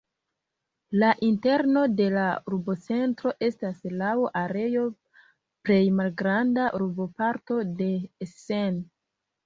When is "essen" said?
8.29-8.87